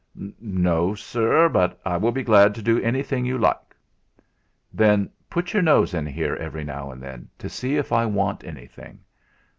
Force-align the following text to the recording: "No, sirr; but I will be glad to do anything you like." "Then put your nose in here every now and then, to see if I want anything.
"No, 0.39 0.95
sirr; 0.95 1.47
but 1.47 1.79
I 1.85 1.95
will 1.95 2.11
be 2.11 2.23
glad 2.23 2.55
to 2.55 2.63
do 2.63 2.81
anything 2.81 3.23
you 3.23 3.37
like." 3.37 3.75
"Then 4.73 5.11
put 5.29 5.53
your 5.53 5.61
nose 5.61 5.93
in 5.93 6.07
here 6.07 6.33
every 6.37 6.63
now 6.63 6.89
and 6.91 7.03
then, 7.03 7.29
to 7.37 7.47
see 7.47 7.75
if 7.75 7.91
I 7.93 8.07
want 8.07 8.43
anything. 8.43 9.01